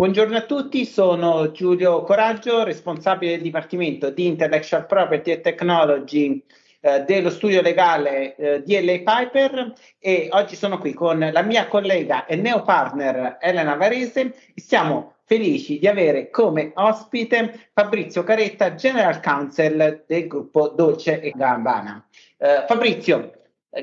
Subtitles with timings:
[0.00, 6.42] Buongiorno a tutti, sono Giulio Coraggio, responsabile del Dipartimento di Intellectual Property e Technology
[6.80, 12.24] eh, dello studio legale eh, DLA Piper e oggi sono qui con la mia collega
[12.24, 20.04] e neopartner Elena Varese e siamo felici di avere come ospite Fabrizio Caretta, General Counsel
[20.06, 22.02] del gruppo Dolce e Gabbana.
[22.38, 23.32] Eh, Fabrizio,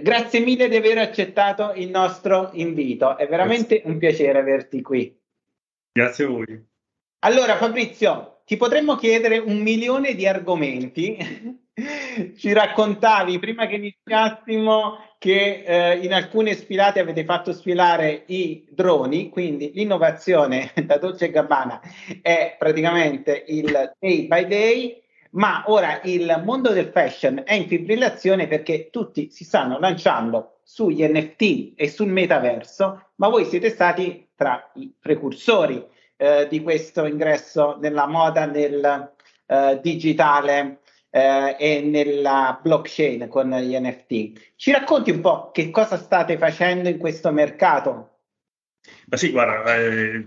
[0.02, 3.92] grazie mille di aver accettato il nostro invito, è veramente grazie.
[3.92, 5.26] un piacere averti qui.
[5.98, 6.68] Grazie a voi.
[7.22, 11.18] Allora Fabrizio, ti potremmo chiedere un milione di argomenti.
[12.38, 19.30] Ci raccontavi prima che iniziassimo che eh, in alcune sfilate avete fatto sfilare i droni,
[19.30, 21.82] quindi l'innovazione da Dolce Gabbana
[22.22, 28.46] è praticamente il day by day, ma ora il mondo del fashion è in fibrillazione
[28.46, 34.72] perché tutti si stanno lanciando sugli NFT e sul metaverso, ma voi siete stati tra
[34.76, 35.84] i precursori
[36.16, 39.14] eh, di questo ingresso nella moda, nel
[39.48, 40.80] eh, digitale
[41.10, 44.54] eh, e nella blockchain con gli NFT.
[44.56, 48.20] Ci racconti un po' che cosa state facendo in questo mercato?
[49.08, 50.24] Ma sì, guarda, eh,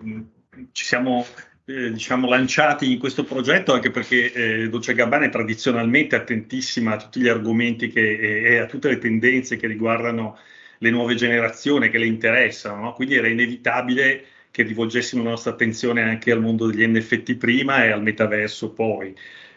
[0.73, 1.25] ci siamo
[1.65, 6.97] eh, diciamo, lanciati in questo progetto anche perché eh, Dolce Gabbana è tradizionalmente attentissima a
[6.97, 10.37] tutti gli argomenti che, e a tutte le tendenze che riguardano
[10.83, 12.93] le nuove generazioni che le interessano, no?
[12.95, 17.91] quindi era inevitabile che rivolgessimo la nostra attenzione anche al mondo degli NFT prima e
[17.91, 19.15] al metaverso poi,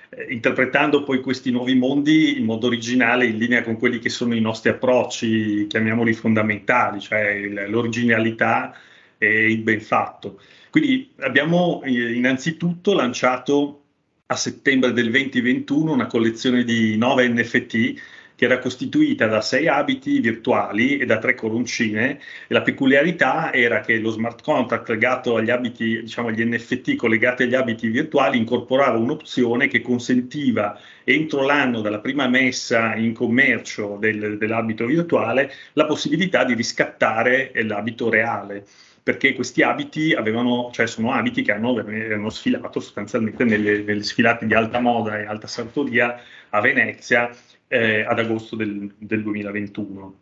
[0.10, 4.36] eh, interpretando poi questi nuovi mondi in modo originale in linea con quelli che sono
[4.36, 8.76] i nostri approcci, chiamiamoli fondamentali, cioè l'originalità
[9.18, 10.42] e il ben fatto.
[10.70, 13.84] Quindi abbiamo eh, innanzitutto lanciato
[14.26, 17.94] a settembre del 2021 una collezione di nove NFT
[18.36, 22.20] che era costituita da sei abiti virtuali e da tre coroncine.
[22.48, 27.44] E la peculiarità era che lo smart contract legato agli abiti, diciamo agli NFT collegati
[27.44, 34.38] agli abiti virtuali, incorporava un'opzione che consentiva entro l'anno dalla prima messa in commercio del,
[34.38, 38.66] dell'abito virtuale la possibilità di riscattare l'abito reale
[39.04, 44.46] perché questi abiti avevano, cioè sono abiti che hanno, hanno sfilato sostanzialmente nelle, nelle, sfilate
[44.48, 46.18] di alta moda e alta sartoria
[46.50, 47.30] a Venezia
[47.74, 50.22] eh, ad agosto del, del 2021.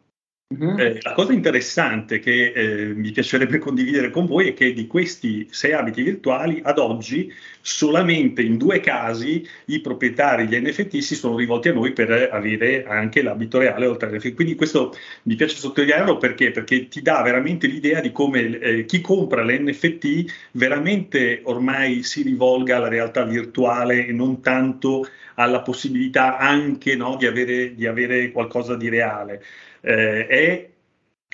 [0.52, 0.78] Uh-huh.
[0.78, 5.48] Eh, la cosa interessante che eh, mi piacerebbe condividere con voi è che di questi
[5.50, 7.32] sei abiti virtuali ad oggi
[7.62, 12.84] solamente in due casi i proprietari gli NFT si sono rivolti a noi per avere
[12.86, 14.34] anche l'abito reale oltre all'NFT.
[14.34, 16.52] Quindi questo mi piace sottolinearlo perché?
[16.52, 22.76] Perché ti dà veramente l'idea di come eh, chi compra l'NFT veramente ormai si rivolga
[22.76, 25.06] alla realtà virtuale e non tanto
[25.42, 29.44] alla possibilità anche no, di, avere, di avere qualcosa di reale
[29.82, 30.70] eh, è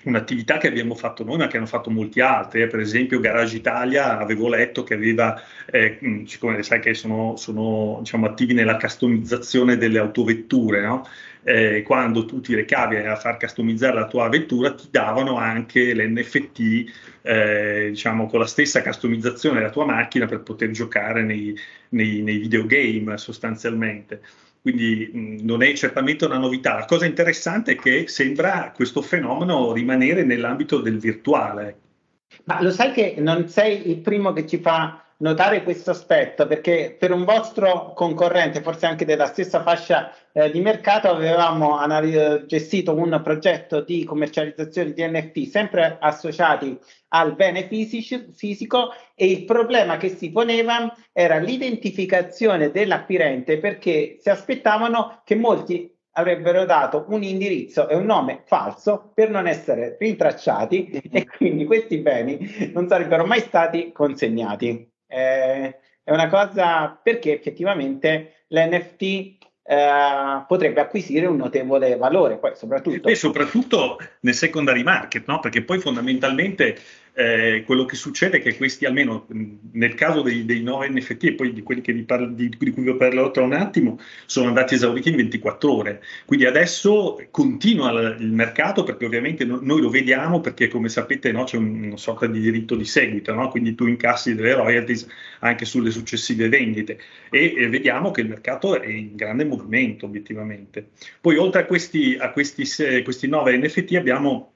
[0.04, 2.62] un'attività che abbiamo fatto noi, ma che hanno fatto molti altri.
[2.62, 2.68] Eh.
[2.68, 8.26] Per esempio, Garage Italia avevo letto che aveva, eh, siccome sai che sono, sono diciamo,
[8.26, 11.06] attivi nella customizzazione delle autovetture, no?
[11.48, 16.92] Eh, quando tu ti recavi a far customizzare la tua vettura, ti davano anche l'NFT,
[17.22, 21.58] eh, diciamo, con la stessa customizzazione della tua macchina per poter giocare nei,
[21.90, 24.22] nei, nei videogame sostanzialmente
[24.62, 26.74] quindi mh, non è certamente una novità.
[26.74, 31.78] La cosa interessante è che sembra questo fenomeno rimanere nell'ambito del virtuale.
[32.44, 36.96] Ma lo sai che non sei il primo che ci fa notare questo aspetto perché
[36.98, 42.94] per un vostro concorrente, forse anche della stessa fascia eh, di mercato, avevamo anal- gestito
[42.94, 46.78] un progetto di commercializzazione di NFT sempre associati
[47.10, 54.30] al bene fisici- fisico e il problema che si poneva era l'identificazione dell'acquirente perché si
[54.30, 60.90] aspettavano che molti avrebbero dato un indirizzo e un nome falso per non essere rintracciati
[61.12, 64.96] e quindi questi beni non sarebbero mai stati consegnati.
[65.08, 69.38] Eh, è una cosa perché effettivamente l'NFT
[69.70, 73.10] eh, potrebbe acquisire un notevole valore, poi soprattutto...
[73.10, 75.40] E soprattutto nel secondary market, no?
[75.40, 76.78] perché poi fondamentalmente
[77.20, 79.26] eh, quello che succede è che questi, almeno
[79.72, 82.96] nel caso dei, dei nuovi NFT e poi di quelli parlo, di, di, cui vi
[82.96, 86.04] parlerò tra un attimo, sono andati esauriti in 24 ore.
[86.26, 91.44] Quindi adesso continua il mercato perché ovviamente no, noi lo vediamo perché come sapete no,
[91.44, 93.50] c'è un, una sorta di diritto di seguito, no?
[93.50, 95.08] quindi tu incassi delle royalties
[95.40, 97.00] anche sulle successive vendite
[97.32, 100.90] e, e, vediamo che il mercato è in grande movimento obiettivamente.
[101.20, 102.64] Poi oltre a questi, a questi,
[103.02, 104.52] questi 9 NFT abbiamo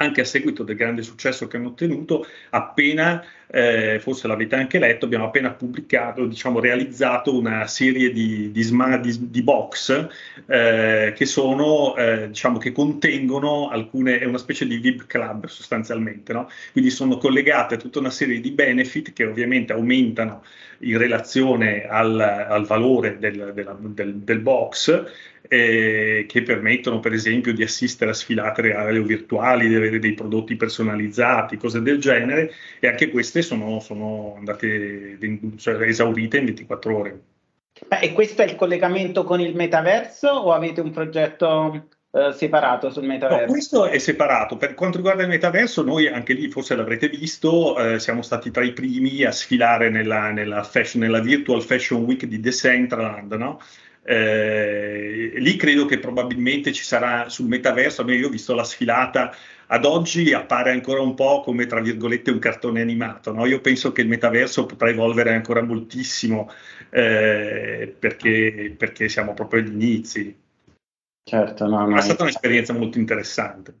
[0.00, 5.04] anche a seguito del grande successo che hanno ottenuto, appena, eh, forse l'avete anche letto,
[5.04, 8.64] abbiamo appena pubblicato, diciamo, realizzato una serie di, di,
[9.00, 10.08] di, di box
[10.46, 16.32] eh, che sono, eh, diciamo, che contengono alcune, è una specie di VIP club sostanzialmente,
[16.32, 16.48] no?
[16.72, 20.42] quindi sono collegate a tutta una serie di benefit che ovviamente aumentano
[20.78, 27.52] in relazione al, al valore del, della, del, del box eh, che permettono per esempio
[27.52, 32.52] di assistere a sfilate reali o virtuali, di avere dei prodotti personalizzati, cose del genere
[32.78, 35.18] e anche queste sono, sono andate
[35.56, 37.20] cioè, esaurite in 24 ore.
[38.00, 43.04] E questo è il collegamento con il metaverso o avete un progetto Uh, separato sul
[43.04, 43.44] metaverso?
[43.44, 44.56] No, questo è separato.
[44.56, 48.64] Per quanto riguarda il metaverso, noi anche lì, forse l'avrete visto, eh, siamo stati tra
[48.64, 53.60] i primi a sfilare nella, nella, fashion, nella Virtual Fashion Week di Decentraland, no?
[54.02, 59.34] Eh, lì credo che probabilmente ci sarà sul metaverso, io ho visto la sfilata,
[59.66, 63.46] ad oggi appare ancora un po' come tra virgolette un cartone animato, no?
[63.46, 66.50] io penso che il metaverso potrà evolvere ancora moltissimo
[66.90, 70.36] eh, perché, perché, siamo proprio agli inizi.
[71.22, 73.74] Certo, no, no, è stata un'esperienza molto interessante.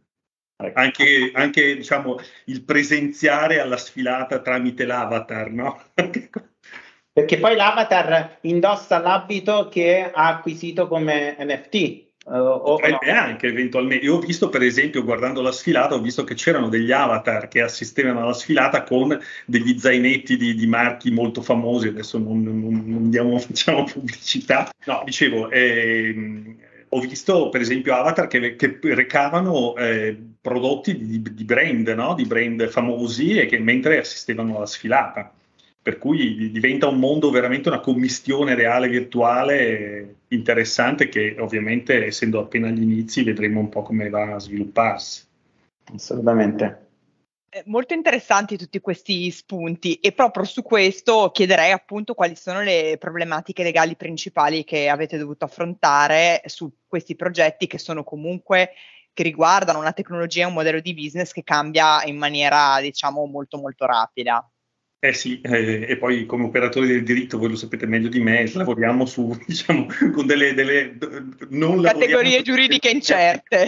[0.62, 0.78] Ecco.
[0.78, 5.82] Anche, anche diciamo, il presenziare alla sfilata tramite l'avatar, no?
[7.20, 12.08] Perché poi l'avatar indossa l'abito che ha acquisito come NFT.
[12.24, 13.18] Uh, o, Potrebbe no.
[13.18, 14.04] anche eventualmente.
[14.04, 17.60] Io ho visto, per esempio, guardando la sfilata, ho visto che c'erano degli avatar che
[17.60, 21.88] assistevano alla sfilata con degli zainetti di, di marchi molto famosi.
[21.88, 24.70] Adesso non, non, non diamo, facciamo pubblicità.
[24.84, 26.56] No, dicevo, ehm,
[26.90, 32.14] ho visto per esempio avatar che, che recavano eh, prodotti di, di brand, no?
[32.14, 35.32] di brand famosi e che mentre assistevano alla sfilata
[35.82, 42.68] per cui diventa un mondo veramente una commistione reale virtuale interessante che ovviamente essendo appena
[42.68, 45.26] agli inizi vedremo un po' come va a svilupparsi.
[45.94, 46.88] Assolutamente.
[47.64, 53.64] Molto interessanti tutti questi spunti e proprio su questo chiederei appunto quali sono le problematiche
[53.64, 58.70] legali principali che avete dovuto affrontare su questi progetti che sono comunque
[59.12, 63.58] che riguardano una tecnologia e un modello di business che cambia in maniera diciamo molto
[63.58, 64.48] molto rapida.
[65.02, 68.46] Eh sì, eh, e poi come operatori del diritto, voi lo sapete meglio di me,
[68.52, 70.94] lavoriamo su, diciamo, con delle, delle
[71.48, 73.66] non categorie giuridiche incerte.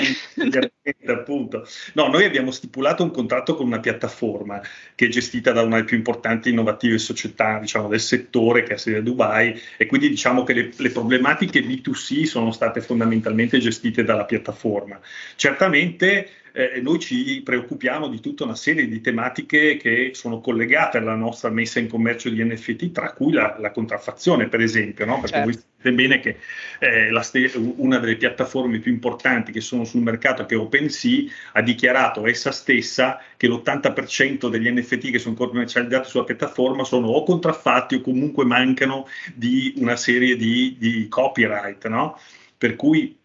[1.06, 1.66] appunto.
[1.94, 4.60] No, noi abbiamo stipulato un contratto con una piattaforma
[4.94, 8.76] che è gestita da una delle più importanti innovative società, diciamo, del settore, che è
[8.76, 14.04] sede a Dubai, e quindi diciamo che le, le problematiche B2C sono state fondamentalmente gestite
[14.04, 15.00] dalla piattaforma.
[15.36, 21.14] Certamente eh, noi ci preoccupiamo di tutta una serie di tematiche che sono collegate alla
[21.14, 25.20] nostra messa in commercio di NFT, tra cui la, la contraffazione, per esempio, no?
[25.20, 25.50] perché certo.
[25.50, 26.38] voi sapete bene che
[26.78, 31.62] eh, ste- una delle piattaforme più importanti che sono sul mercato, che è OpenSea, ha
[31.62, 37.96] dichiarato essa stessa che l'80% degli NFT che sono commercializzati sulla piattaforma sono o contraffatti
[37.96, 41.88] o comunque mancano di una serie di, di copyright.
[41.88, 42.18] No?
[42.58, 43.20] Per cui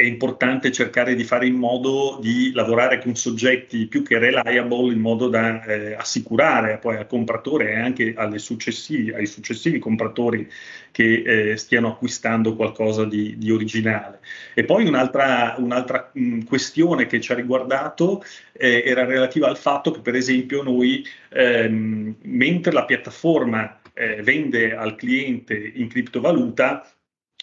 [0.00, 4.98] è importante cercare di fare in modo di lavorare con soggetti più che reliable in
[4.98, 10.50] modo da eh, assicurare poi al compratore e anche successivi, ai successivi compratori
[10.90, 14.20] che eh, stiano acquistando qualcosa di, di, originale.
[14.54, 19.90] E poi un'altra, un'altra mh, questione che ci ha riguardato eh, era relativa al fatto
[19.90, 26.90] che per esempio noi ehm, mentre la piattaforma eh, vende al cliente in criptovaluta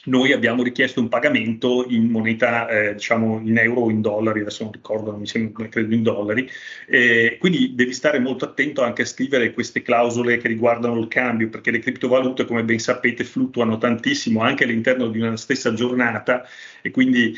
[0.05, 4.63] noi abbiamo richiesto un pagamento in moneta, eh, diciamo in euro o in dollari, adesso
[4.63, 6.49] non ricordo, non mi sembra, credo in dollari,
[6.87, 11.49] eh, quindi devi stare molto attento anche a scrivere queste clausole che riguardano il cambio,
[11.49, 16.45] perché le criptovalute, come ben sapete, fluttuano tantissimo anche all'interno di una stessa giornata
[16.81, 17.37] e quindi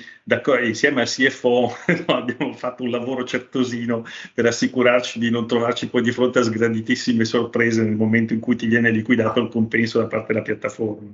[0.63, 1.73] insieme al CFO
[2.07, 7.25] abbiamo fatto un lavoro certosino per assicurarci di non trovarci poi di fronte a sgraditissime
[7.25, 11.11] sorprese nel momento in cui ti viene liquidato il compenso da parte della piattaforma.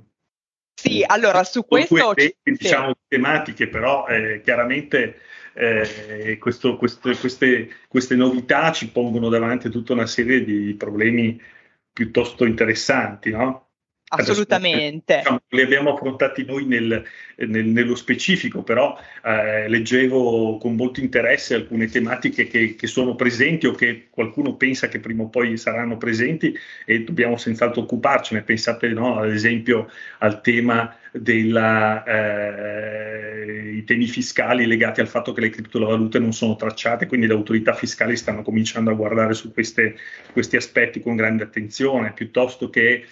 [0.78, 2.12] Sì, allora su questo...
[2.12, 5.20] Queste, diciamo, tematiche, però eh, chiaramente
[5.54, 11.40] eh, questo, questo, queste, queste novità ci pongono davanti a tutta una serie di problemi
[11.90, 13.65] piuttosto interessanti, no?
[14.08, 15.14] Assolutamente.
[15.14, 17.02] Adesso, diciamo, li abbiamo affrontati noi nel,
[17.36, 23.66] nel, nello specifico, però eh, leggevo con molto interesse alcune tematiche che, che, sono presenti
[23.66, 28.42] o che qualcuno pensa che prima o poi saranno presenti e dobbiamo senz'altro occuparcene.
[28.42, 31.50] Pensate no, ad esempio al tema dei
[32.06, 32.76] eh,
[33.86, 38.16] temi fiscali legati al fatto che le criptovalute non sono tracciate, quindi le autorità fiscali
[38.16, 39.96] stanno cominciando a guardare su queste,
[40.32, 43.04] questi aspetti con grande attenzione, piuttosto che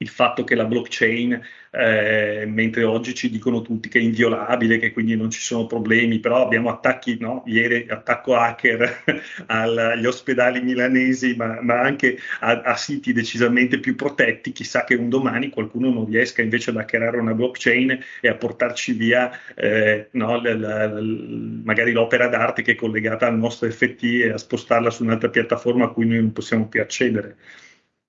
[0.00, 1.40] il fatto che la blockchain,
[1.70, 6.20] eh, mentre oggi ci dicono tutti che è inviolabile, che quindi non ci sono problemi,
[6.20, 7.42] però abbiamo attacchi, no?
[7.46, 9.02] ieri attacco hacker
[9.46, 15.08] agli ospedali milanesi, ma, ma anche a, a, siti decisamente più protetti, chissà che un
[15.08, 20.36] domani qualcuno non riesca invece ad hackerare una blockchain e a portarci via eh, no,
[20.40, 24.90] l, l, l, magari l'opera d'arte che è collegata al nostro FT e a spostarla
[24.90, 27.36] su un'altra piattaforma a cui noi non possiamo più accedere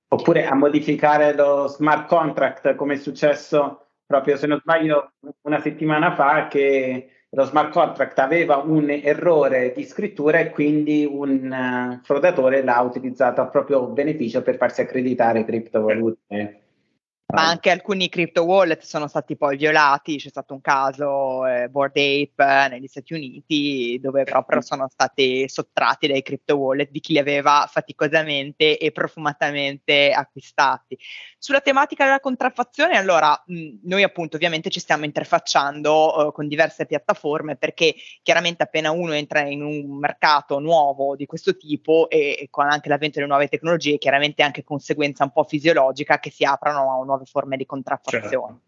[0.09, 5.11] oppure a modificare lo smart contract come è successo proprio se non sbaglio
[5.41, 11.51] una settimana fa che lo smart contract aveva un errore di scrittura e quindi un
[11.51, 16.61] uh, fraudatore l'ha utilizzato a proprio beneficio per farsi accreditare criptovalute
[17.31, 21.95] ma anche alcuni crypto wallet sono stati poi violati, c'è stato un caso eh, Board
[21.95, 27.13] Ape eh, negli Stati Uniti dove proprio sono stati sottratti dai crypto wallet di chi
[27.13, 30.97] li aveva faticosamente e profumatamente acquistati.
[31.37, 36.87] Sulla tematica della contraffazione, allora mh, noi appunto ovviamente ci stiamo interfacciando eh, con diverse
[36.87, 37.93] piattaforme perché
[38.23, 42.89] chiaramente appena uno entra in un mercato nuovo di questo tipo e, e con anche
[42.89, 47.05] l'avvento delle nuove tecnologie, chiaramente anche conseguenza un po' fisiologica che si aprano a un
[47.05, 48.23] nuovo nuove forme di contraffazione.
[48.23, 48.61] Certo.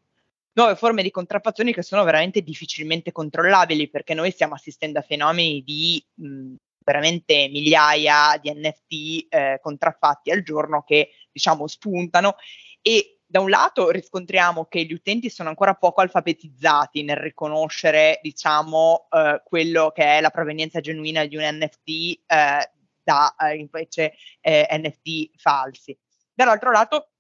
[0.53, 5.63] Nuove forme di contraffazione che sono veramente difficilmente controllabili perché noi stiamo assistendo a fenomeni
[5.63, 6.53] di mh,
[6.84, 12.36] veramente migliaia di NFT eh, contraffatti al giorno che diciamo spuntano
[12.81, 19.08] e da un lato riscontriamo che gli utenti sono ancora poco alfabetizzati nel riconoscere, diciamo,
[19.10, 21.89] eh, quello che è la provenienza genuina di un NFT
[22.27, 25.98] eh, da eh, invece eh, NFT falsi.
[26.34, 27.11] Dall'altro lato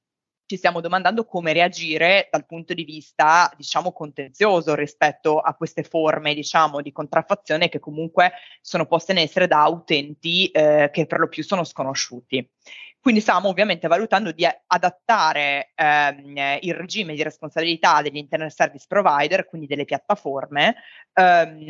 [0.51, 6.33] ci stiamo domandando come reagire dal punto di vista, diciamo, contenzioso rispetto a queste forme,
[6.33, 11.29] diciamo, di contraffazione che comunque sono poste in essere da utenti eh, che per lo
[11.29, 12.45] più sono sconosciuti.
[13.01, 19.47] Quindi stiamo ovviamente valutando di adattare ehm, il regime di responsabilità degli internet service provider,
[19.47, 20.75] quindi delle piattaforme,
[21.11, 21.65] ehm,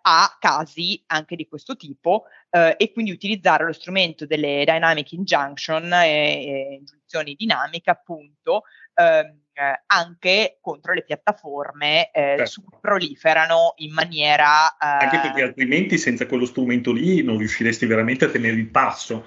[0.00, 5.92] a casi anche di questo tipo eh, e quindi utilizzare lo strumento delle dynamic injunction
[5.92, 8.62] e, e ingiunzioni dinamiche appunto
[8.94, 9.38] ehm,
[9.88, 12.46] anche contro le piattaforme eh, certo.
[12.46, 14.70] su cui proliferano in maniera...
[14.70, 19.26] Eh, anche perché altrimenti senza quello strumento lì non riusciresti veramente a tenere il passo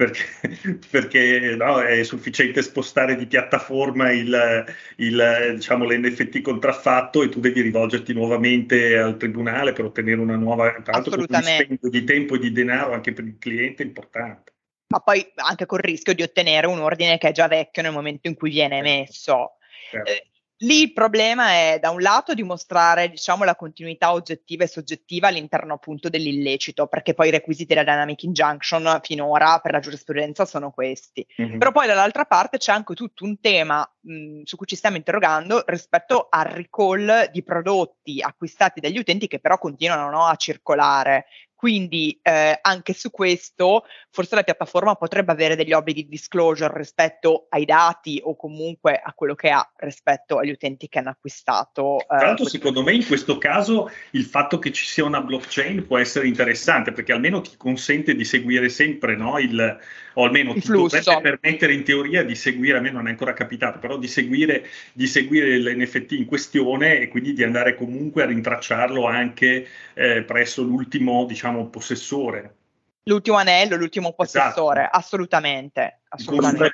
[0.00, 0.24] perché,
[0.90, 4.64] perché no, è sufficiente spostare di piattaforma il,
[4.96, 10.72] il, diciamo, l'NFT contraffatto e tu devi rivolgerti nuovamente al tribunale per ottenere una nuova,
[10.82, 14.54] tra l'altro con un spendo di tempo e di denaro anche per il cliente importante.
[14.88, 18.26] Ma poi anche col rischio di ottenere un ordine che è già vecchio nel momento
[18.26, 19.58] in cui viene emesso.
[19.90, 20.10] Certo.
[20.10, 20.29] Eh,
[20.62, 25.74] Lì il problema è da un lato dimostrare diciamo, la continuità oggettiva e soggettiva all'interno
[25.74, 31.26] appunto dell'illecito, perché poi i requisiti della dynamic injunction finora per la giurisprudenza sono questi.
[31.40, 31.58] Mm-hmm.
[31.58, 35.62] Però poi dall'altra parte c'è anche tutto un tema mh, su cui ci stiamo interrogando
[35.66, 41.26] rispetto al recall di prodotti acquistati dagli utenti che però continuano no, a circolare.
[41.60, 47.48] Quindi eh, anche su questo forse la piattaforma potrebbe avere degli obblighi di disclosure rispetto
[47.50, 52.00] ai dati o comunque a quello che ha rispetto agli utenti che hanno acquistato.
[52.00, 55.86] Eh, Tra l'altro secondo me in questo caso il fatto che ci sia una blockchain
[55.86, 59.78] può essere interessante perché almeno ti consente di seguire sempre no, il,
[60.14, 60.96] o almeno il ti flusso.
[60.96, 64.66] dovrebbe permettere in teoria di seguire, a me non è ancora capitato, però di seguire,
[64.92, 70.62] di seguire l'NFT in questione e quindi di andare comunque a rintracciarlo anche eh, presso
[70.62, 72.56] l'ultimo, diciamo, possessore.
[73.04, 74.96] L'ultimo anello, l'ultimo possessore, esatto.
[74.96, 76.00] assolutamente.
[76.08, 76.72] assolutamente.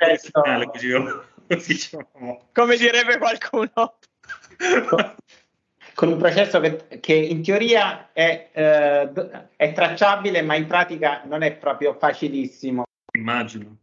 [2.53, 3.99] Come direbbe qualcuno.
[5.97, 9.11] con un processo che, che in teoria è, eh,
[9.57, 12.85] è, tracciabile, ma in pratica non è proprio facilissimo.
[13.17, 13.79] Immagino.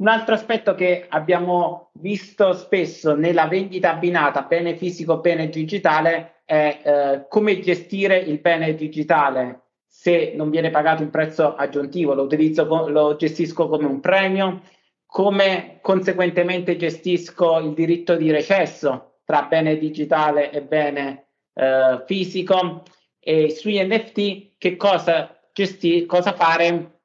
[0.00, 6.80] Un altro aspetto che abbiamo visto spesso nella vendita abbinata bene fisico, bene digitale è
[6.82, 9.60] eh, come gestire il bene digitale.
[9.86, 14.62] Se non viene pagato un prezzo aggiuntivo, lo, utilizzo, lo gestisco come un premio,
[15.04, 22.84] come conseguentemente gestisco il diritto di recesso tra bene digitale e bene eh, fisico.
[23.18, 26.99] E sugli NFT che cosa, gesti- cosa fare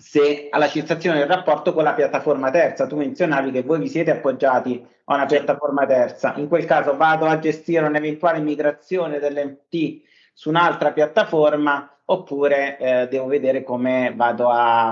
[0.00, 2.86] se alla cessazione del rapporto con la piattaforma terza.
[2.86, 6.34] Tu menzionavi che voi vi siete appoggiati a una piattaforma terza.
[6.36, 10.00] In quel caso vado a gestire un'eventuale migrazione dell'NFT
[10.32, 14.88] su un'altra piattaforma oppure eh, devo vedere come vado a,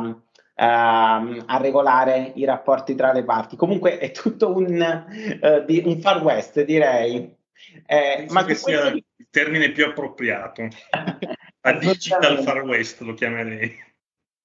[0.54, 3.56] a, a, regolare i rapporti tra le parti.
[3.56, 5.06] Comunque è tutto un,
[5.40, 7.34] uh, di, un far west, direi.
[7.86, 10.68] Eh, ma che sia il termine più appropriato.
[11.62, 13.86] A digital far west lo chiamerei.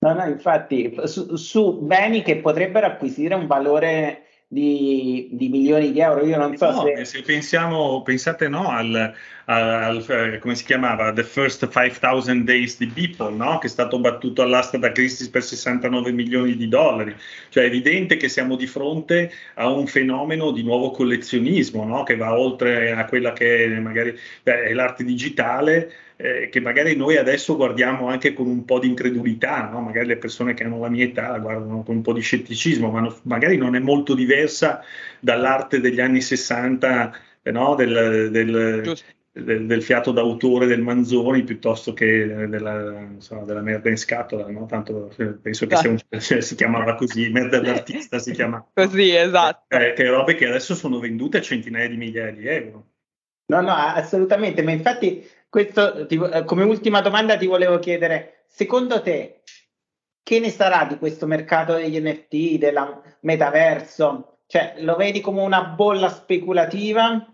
[0.03, 5.99] No, no, infatti, su, su, beni che potrebbero acquisire un valore di, di, milioni di
[6.01, 6.25] euro.
[6.25, 7.05] Io non so no, se...
[7.05, 9.13] se pensiamo, pensate no, al,
[9.45, 13.57] al, al, come si chiamava, The First 5000 Days di Beeple, no?
[13.57, 17.15] che è stato battuto all'asta da Christie's per 69 milioni di dollari.
[17.49, 22.03] Cioè è evidente che siamo di fronte a un fenomeno di nuovo collezionismo, no?
[22.03, 26.95] che va oltre a quella che è magari beh, è l'arte digitale eh, che magari
[26.95, 29.81] noi adesso guardiamo anche con un po' di incredulità, no?
[29.81, 32.89] magari le persone che hanno la mia età la guardano con un po' di scetticismo,
[32.91, 34.83] ma no, magari non è molto diversa
[35.19, 37.75] dall'arte degli anni 60, eh, no?
[37.75, 38.81] del, del,
[39.33, 44.67] del, del, fiato d'autore del Manzoni piuttosto che della, insomma, della merda in scatola, no?
[44.67, 45.11] tanto
[45.41, 48.65] penso che un, si chiamava così, merda d'artista si chiama.
[48.71, 49.75] Così, esatto.
[49.75, 52.85] Eh, che robe che adesso sono vendute a centinaia di migliaia di euro.
[53.45, 59.41] No, no, assolutamente, ma infatti questo, ti, come ultima domanda ti volevo chiedere, secondo te
[60.21, 64.37] che ne sarà di questo mercato degli NFT, del metaverso?
[64.45, 67.32] Cioè, lo vedi come una bolla speculativa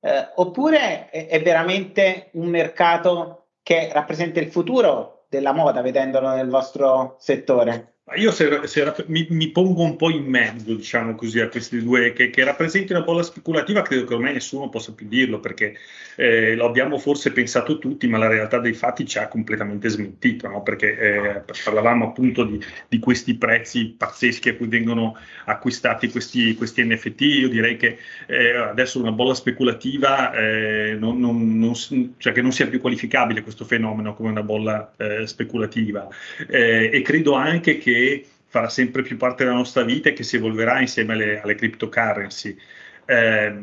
[0.00, 6.48] eh, oppure è, è veramente un mercato che rappresenta il futuro della moda, vedendolo nel
[6.48, 7.97] vostro settore?
[8.16, 12.14] Io se, se, mi, mi, pongo un po' in mezzo, diciamo così, a questi due
[12.14, 15.76] che, che rappresenti una bolla speculativa, credo che ormai nessuno possa più dirlo perché
[16.16, 20.48] eh, lo abbiamo forse pensato tutti, ma la realtà dei fatti ci ha completamente smentito,
[20.48, 20.62] no?
[20.62, 26.82] perché eh, parlavamo appunto di, di, questi prezzi pazzeschi a cui vengono acquistati questi, questi
[26.84, 27.20] NFT.
[27.20, 31.74] Io direi che eh, adesso una bolla speculativa eh, non, non, non,
[32.16, 36.08] cioè che non sia più qualificabile questo fenomeno come una bolla eh, speculativa
[36.48, 37.97] eh, e credo anche che
[38.46, 42.56] farà sempre più parte della nostra vita e che si evolverà insieme alle, alle cryptocurrency.
[43.04, 43.62] Eh,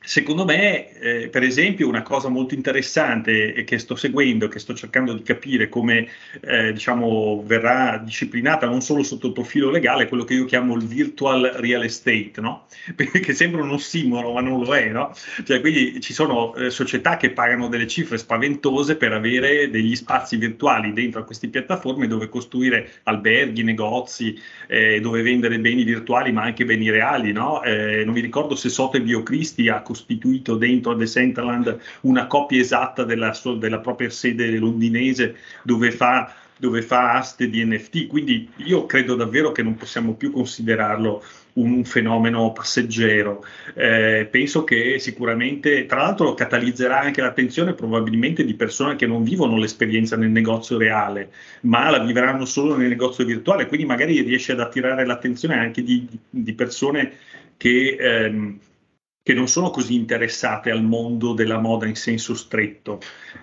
[0.00, 4.72] Secondo me, eh, per esempio, una cosa molto interessante e che sto seguendo, che sto
[4.72, 6.08] cercando di capire come
[6.40, 10.86] eh, diciamo, verrà disciplinata non solo sotto il profilo legale, quello che io chiamo il
[10.86, 12.66] virtual real estate, no?
[12.94, 14.88] perché sembra un ossimoro, ma non lo è.
[14.88, 15.12] No?
[15.44, 20.36] Cioè, quindi ci sono eh, società che pagano delle cifre spaventose per avere degli spazi
[20.36, 26.42] virtuali dentro a queste piattaforme dove costruire alberghi, negozi, eh, dove vendere beni virtuali ma
[26.44, 27.32] anche beni reali.
[27.32, 27.62] No?
[27.62, 33.04] Eh, non mi ricordo se Sote Biocristi ha costituito dentro The Centerland una copia esatta
[33.04, 38.84] della, sua, della propria sede londinese dove fa dove fa aste di NFT, quindi io
[38.84, 41.22] credo davvero che non possiamo più considerarlo
[41.54, 43.44] un fenomeno passeggero.
[43.74, 49.56] Eh, penso che sicuramente, tra l'altro, catalizzerà anche l'attenzione probabilmente di persone che non vivono
[49.56, 51.30] l'esperienza nel negozio reale,
[51.62, 56.06] ma la vivranno solo nel negozio virtuale, quindi magari riesce ad attirare l'attenzione anche di,
[56.28, 57.12] di persone
[57.56, 57.96] che...
[57.98, 58.58] Ehm,
[59.28, 62.98] che non sono così interessate al mondo della moda in senso stretto,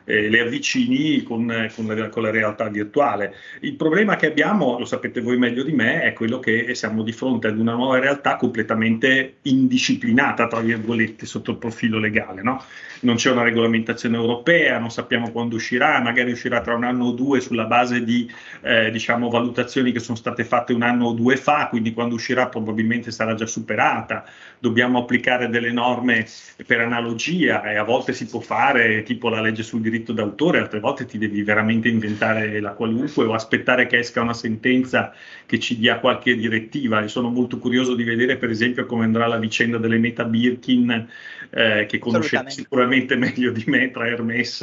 [0.05, 3.35] eh, le avvicini con, con, la, con, la, realtà virtuale.
[3.59, 7.11] Il problema che abbiamo, lo sapete voi meglio di me, è quello che siamo di
[7.11, 12.41] fronte ad una nuova realtà completamente indisciplinata, tra virgolette, sotto il profilo legale.
[12.41, 12.63] No?
[13.01, 17.11] Non c'è una regolamentazione europea, non sappiamo quando uscirà, magari uscirà tra un anno o
[17.11, 18.27] due sulla base di
[18.61, 22.47] eh, diciamo, valutazioni che sono state fatte un anno o due fa, quindi quando uscirà
[22.47, 24.25] probabilmente sarà già superata.
[24.57, 26.25] Dobbiamo applicare delle norme
[26.65, 30.79] per analogia e a volte si può fare tipo la legge sul diritto d'autore, altre
[30.79, 35.13] volte ti devi veramente inventare la qualunque o aspettare che esca una sentenza
[35.45, 37.03] che ci dia qualche direttiva.
[37.03, 41.07] E sono molto curioso di vedere per esempio come andrà la vicenda delle meta Birkin
[41.51, 44.61] eh, che conoscete sicuramente meglio di me tra Hermès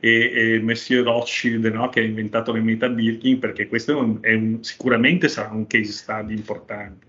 [0.00, 1.88] e, e Monsieur Rothschild no?
[1.90, 5.66] che ha inventato le meta Birkin perché questo è un, è un, sicuramente sarà un
[5.66, 7.05] case study importante.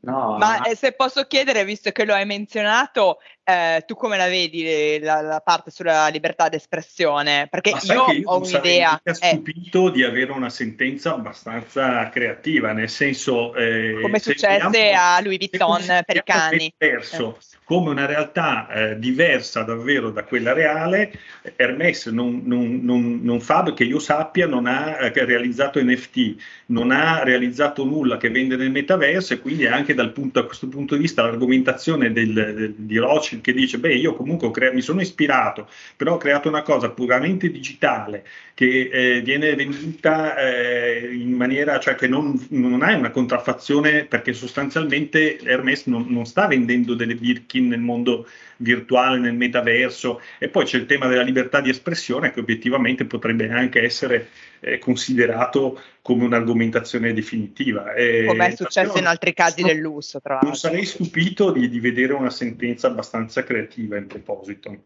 [0.00, 4.28] No, ma eh, se posso chiedere, visto che lo hai menzionato, eh, tu come la
[4.28, 7.48] vedi la, la, parte sulla libertà d'espressione?
[7.50, 9.00] Perché io, io, ho un'idea.
[9.02, 9.34] Sono eh.
[9.34, 13.54] stupito di avere una sentenza abbastanza creativa, nel senso.
[13.56, 16.72] Eh, come successe a Louis Vuitton per i cani.
[16.76, 17.57] Verso, eh.
[17.68, 21.12] Come una realtà eh, diversa davvero da quella reale,
[21.54, 26.36] Hermes non, non, non, non fa, che io sappia, non ha realizzato NFT,
[26.68, 30.66] non ha realizzato nulla che vende nel metaverso e quindi anche dal punto, a questo
[30.66, 34.80] punto di vista l'argomentazione del, del, di Rothschild che dice, beh, io comunque crea- mi
[34.80, 41.32] sono ispirato, però ho creato una cosa puramente digitale che eh, viene venduta eh, in
[41.32, 47.14] maniera, cioè che non, non ha una contraffazione perché sostanzialmente Hermes non, sta vendendo delle
[47.58, 48.26] Birkin nel mondo
[48.58, 53.50] virtuale, nel metaverso e poi c'è il tema della libertà di espressione che obiettivamente potrebbe
[53.50, 54.28] anche essere
[54.60, 57.92] eh, considerato come un'argomentazione definitiva.
[58.26, 60.48] Come è successo in altri casi del lusso, tra l'altro.
[60.48, 64.76] Non sarei stupito di, di vedere una sentenza abbastanza creativa in proposito.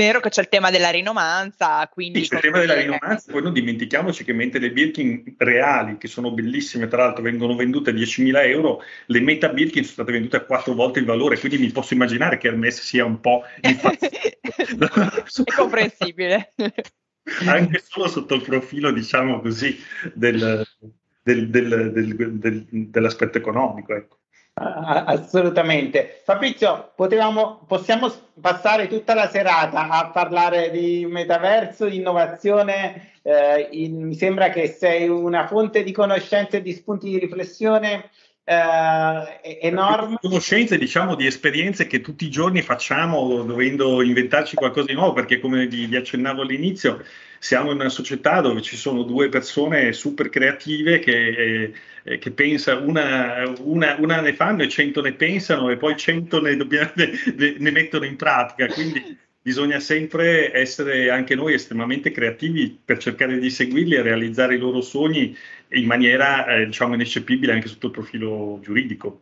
[0.00, 2.22] Vero che c'è il tema della rinomanza, quindi...
[2.22, 6.08] Sì, c'è il tema della rinomanza, poi non dimentichiamoci che mentre le Birkin reali, che
[6.08, 10.36] sono bellissime, tra l'altro vengono vendute a 10.000 euro, le meta Birkin sono state vendute
[10.38, 15.54] a quattro volte il valore, quindi mi posso immaginare che Hermes sia un po' È
[15.54, 16.54] comprensibile.
[17.44, 19.78] Anche solo sotto il profilo, diciamo così,
[20.14, 20.66] del,
[21.22, 23.94] del, del, dell'aspetto economico.
[23.94, 24.19] Ecco.
[24.62, 26.20] Assolutamente.
[26.22, 33.12] Fabrizio, potevamo, possiamo passare tutta la serata a parlare di metaverso, di innovazione.
[33.22, 38.10] Eh, in, mi sembra che sei una fonte di conoscenze e di spunti di riflessione
[38.44, 40.16] eh, enorme.
[40.20, 45.38] Conoscenze, diciamo, di esperienze che tutti i giorni facciamo dovendo inventarci qualcosa di nuovo, perché
[45.38, 47.04] come vi, vi accennavo all'inizio,
[47.38, 51.72] siamo in una società dove ci sono due persone super creative che,
[52.02, 56.40] eh, che pensa, una, una, una, ne fanno e cento ne pensano e poi cento
[56.40, 58.66] ne, dobbiamo, ne, ne mettono in pratica.
[58.66, 64.58] Quindi bisogna sempre essere anche noi estremamente creativi per cercare di seguirli e realizzare i
[64.58, 65.36] loro sogni
[65.68, 69.20] in maniera eh, diciamo ineccepibile anche sotto il profilo giuridico.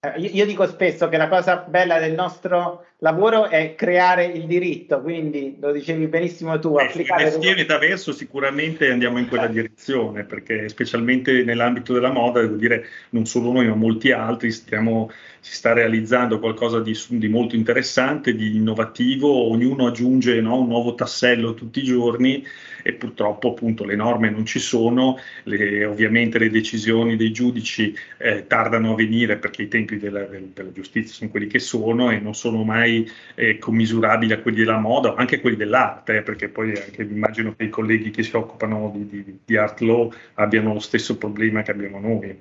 [0.00, 5.02] Eh, io, dico spesso che la cosa bella del nostro lavoro è creare il diritto,
[5.02, 6.78] quindi lo dicevi benissimo tu.
[6.78, 12.56] Eh, applicare mestiere metaverso sicuramente andiamo in quella direzione, perché specialmente nell'ambito della moda, devo
[12.56, 17.54] dire, non solo noi ma molti altri, stiamo, si sta realizzando qualcosa di, di, molto
[17.54, 22.44] interessante, di innovativo, ognuno aggiunge no, un nuovo tassello tutti i giorni
[22.86, 28.46] e purtroppo appunto le norme non ci sono, le, ovviamente le decisioni dei giudici eh,
[28.46, 32.34] tardano a venire perché i tempi della, della, giustizia sono quelli che sono e non
[32.34, 32.85] sono mai
[33.34, 37.54] eh, commisurabili a quelli della moda anche a quelli dell'arte, eh, perché poi anche, immagino
[37.56, 41.62] che i colleghi che si occupano di, di, di art law abbiano lo stesso problema
[41.62, 42.38] che abbiamo noi.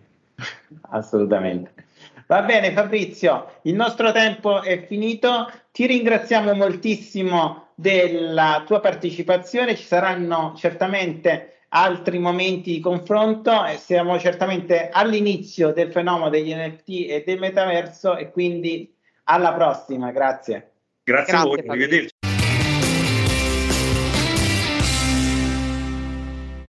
[0.90, 1.74] Assolutamente.
[2.28, 9.84] Va bene Fabrizio, il nostro tempo è finito, ti ringraziamo moltissimo della tua partecipazione, ci
[9.84, 17.24] saranno certamente altri momenti di confronto e siamo certamente all'inizio del fenomeno degli NFT e
[17.26, 18.95] del metaverso e quindi
[19.26, 20.72] alla prossima, grazie.
[21.04, 22.15] Grazie, grazie a voi, arrivederci.